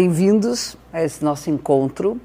[0.00, 2.20] Bem-vindos a esse nosso encontro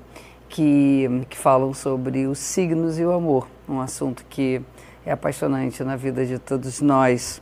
[0.47, 4.61] que, que falam sobre os signos e o amor, um assunto que
[5.03, 7.41] é apaixonante na vida de todos nós.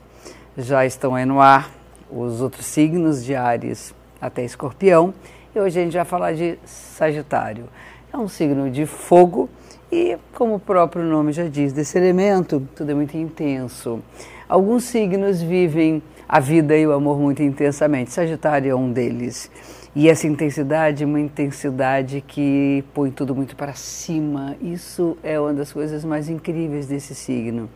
[0.57, 1.69] Já estão aí no ar
[2.09, 5.13] os outros signos de Ares até Escorpião
[5.53, 7.65] e hoje a gente vai falar de Sagitário.
[8.13, 9.49] É um signo de fogo
[9.91, 13.99] e, como o próprio nome já diz, desse elemento, tudo é muito intenso.
[14.47, 18.13] Alguns signos vivem a vida e o amor muito intensamente.
[18.13, 19.51] Sagitário é um deles.
[19.93, 24.55] E essa intensidade, uma intensidade que põe tudo muito para cima.
[24.61, 27.69] Isso é uma das coisas mais incríveis desse signo.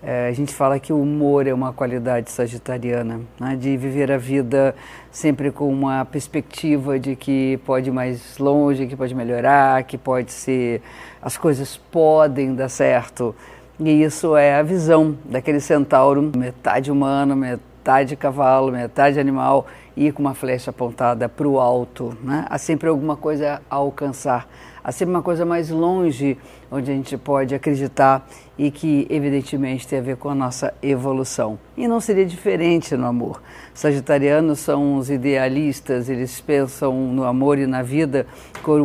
[0.00, 3.56] É, a gente fala que o humor é uma qualidade sagitariana, né?
[3.56, 4.76] de viver a vida
[5.10, 10.30] sempre com uma perspectiva de que pode ir mais longe, que pode melhorar, que pode
[10.30, 10.80] ser.
[11.20, 13.34] as coisas podem dar certo.
[13.80, 17.75] E isso é a visão daquele centauro, metade humano, metade
[18.16, 22.16] cavalo, metade animal ir com uma flecha apontada para o alto.
[22.22, 22.44] Né?
[22.50, 24.48] Há sempre alguma coisa a alcançar,
[24.82, 26.36] há sempre uma coisa mais longe
[26.70, 28.28] onde a gente pode acreditar
[28.58, 31.58] e que, evidentemente, tem a ver com a nossa evolução.
[31.76, 33.40] E não seria diferente no amor.
[33.72, 38.26] Sagitarianos são os idealistas, eles pensam no amor e na vida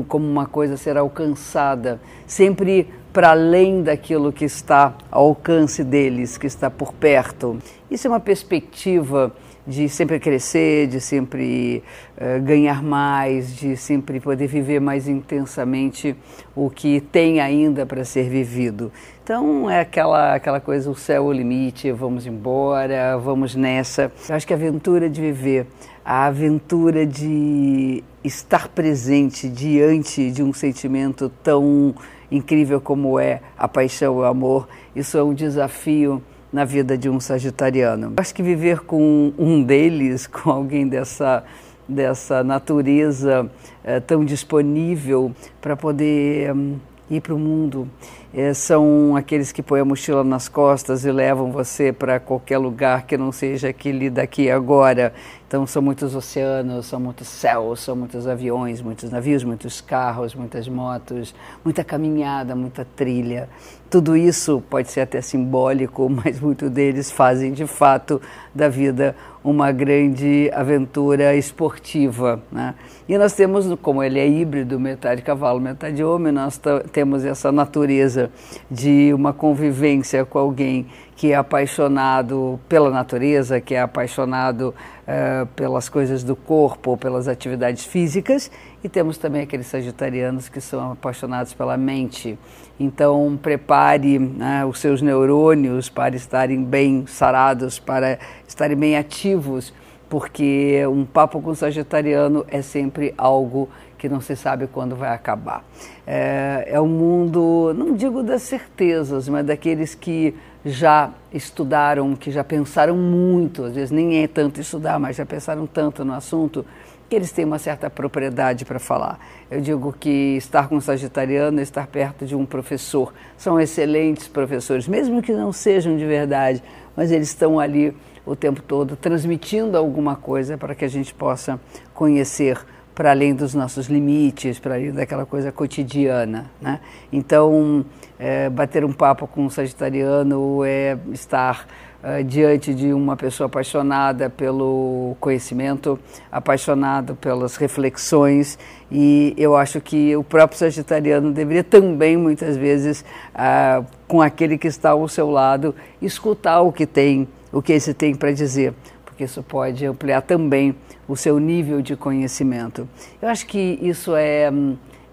[0.08, 6.38] como uma coisa a ser alcançada, sempre para além daquilo que está ao alcance deles,
[6.38, 7.58] que está por perto.
[7.90, 9.34] Isso é uma perspectiva
[9.66, 11.84] de sempre crescer, de sempre
[12.17, 16.16] uh, ganhar mais, de sempre poder viver mais intensamente
[16.56, 18.92] o que tem ainda para ser vivido.
[19.23, 24.12] Então é aquela, aquela coisa, o céu é o limite, vamos embora, vamos nessa.
[24.28, 25.67] Eu acho que a aventura de viver,
[26.04, 31.95] a aventura de estar presente diante de um sentimento tão
[32.32, 37.19] incrível como é a paixão, o amor, isso é um desafio na vida de um
[37.19, 38.13] sagitariano.
[38.17, 41.43] Acho que viver com um deles, com alguém dessa
[41.88, 43.49] dessa natureza
[43.83, 46.77] é, tão disponível para poder hum,
[47.09, 47.88] ir para o mundo.
[48.33, 53.05] É, são aqueles que põem a mochila nas costas e levam você para qualquer lugar
[53.05, 55.14] que não seja aquele daqui agora.
[55.45, 60.65] Então, são muitos oceanos, são muitos céus, são muitos aviões, muitos navios, muitos carros, muitas
[60.70, 63.49] motos, muita caminhada, muita trilha.
[63.89, 68.21] Tudo isso pode ser até simbólico, mas muitos deles fazem de fato
[68.55, 72.41] da vida uma grande aventura esportiva.
[72.49, 72.75] Né?
[73.09, 76.61] E nós temos, como ele é híbrido, metade cavalo, metade homem, nós
[76.93, 78.20] temos essa natureza
[78.70, 85.87] de uma convivência com alguém que é apaixonado pela natureza, que é apaixonado uh, pelas
[85.87, 88.49] coisas do corpo, pelas atividades físicas,
[88.83, 92.39] e temos também aqueles sagitarianos que são apaixonados pela mente.
[92.80, 98.17] Então, prepare né, os seus neurônios para estarem bem sarados, para
[98.48, 99.71] estarem bem ativos,
[100.11, 105.64] porque um papo com sagitariano é sempre algo que não se sabe quando vai acabar.
[106.05, 110.36] É, é um mundo, não digo das certezas, mas daqueles que
[110.66, 115.66] já estudaram, que já pensaram muito, às vezes nem é tanto estudar, mas já pensaram
[115.66, 116.66] tanto no assunto,
[117.10, 119.17] que eles têm uma certa propriedade para falar.
[119.50, 123.14] Eu digo que estar com um sagitariano é estar perto de um professor.
[123.38, 126.61] São excelentes professores, mesmo que não sejam de verdade,
[126.98, 131.59] mas eles estão ali o tempo todo transmitindo alguma coisa para que a gente possa
[131.94, 132.57] conhecer
[132.94, 136.51] para além dos nossos limites, para além daquela coisa cotidiana.
[136.62, 136.80] Né?
[137.12, 137.86] Então,
[138.19, 141.65] é, bater um papo com um sagitariano é estar
[142.04, 146.00] é, diante de uma pessoa apaixonada pelo conhecimento,
[146.31, 148.57] apaixonado pelas reflexões,
[148.92, 154.68] e eu acho que o próprio sagitariano deveria também, muitas vezes, ah, com aquele que
[154.68, 158.74] está ao seu lado, escutar o que tem, o que esse tem para dizer
[159.22, 160.75] porque isso pode ampliar também
[161.07, 162.89] o seu nível de conhecimento.
[163.22, 164.51] Eu acho que isso é,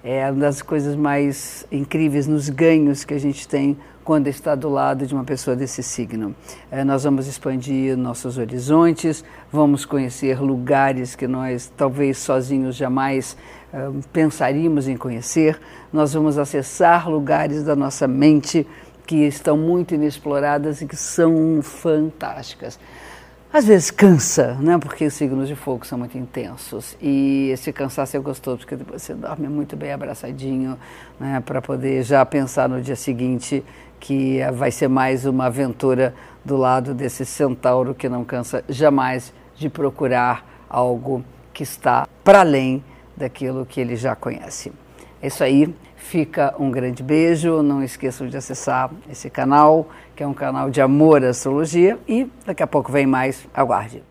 [0.03, 4.71] é uma das coisas mais incríveis nos ganhos que a gente tem quando está do
[4.71, 6.34] lado de uma pessoa desse signo.
[6.71, 9.22] É, nós vamos expandir nossos horizontes,
[9.53, 13.37] vamos conhecer lugares que nós talvez sozinhos jamais
[13.70, 15.61] é, pensaríamos em conhecer,
[15.93, 18.67] nós vamos acessar lugares da nossa mente
[19.08, 22.78] que estão muito inexploradas e que são fantásticas.
[23.50, 24.76] Às vezes cansa, né?
[24.76, 29.00] Porque os signos de fogo são muito intensos e esse cansaço é gostoso porque depois
[29.00, 30.78] você dorme muito bem abraçadinho,
[31.19, 31.43] né?
[31.46, 33.64] Para poder já pensar no dia seguinte
[33.99, 36.14] que vai ser mais uma aventura
[36.44, 41.25] do lado desse centauro que não cansa jamais de procurar algo
[41.55, 42.84] que está para além
[43.16, 44.70] daquilo que ele já conhece.
[45.22, 45.75] É isso aí.
[45.98, 47.62] Fica um grande beijo.
[47.62, 51.98] Não esqueçam de acessar esse canal, que é um canal de amor à astrologia.
[52.08, 53.46] E daqui a pouco vem mais.
[53.52, 54.07] Aguarde.